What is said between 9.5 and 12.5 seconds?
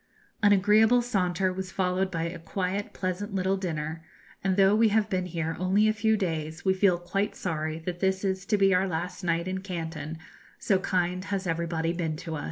Canton, so kind has everybody been to us.